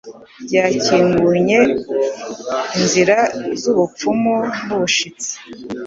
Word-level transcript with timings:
byakingunye 0.45 1.59
inzira 2.81 3.17
z 3.61 3.63
ubupfumu 3.71 4.35
n'ubushitsi, 4.65 5.33